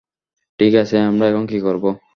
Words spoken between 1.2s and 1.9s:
এখন কী করব?